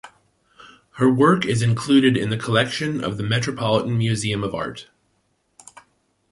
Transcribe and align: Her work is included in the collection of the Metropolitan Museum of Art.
Her 0.93 1.13
work 1.13 1.45
is 1.45 1.61
included 1.61 2.17
in 2.17 2.31
the 2.31 2.35
collection 2.35 3.03
of 3.03 3.17
the 3.17 3.23
Metropolitan 3.23 3.99
Museum 3.99 4.43
of 4.43 4.55
Art. 4.55 4.87